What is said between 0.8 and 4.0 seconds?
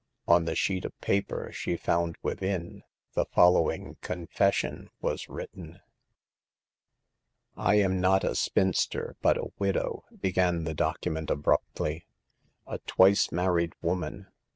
of paper she found within the following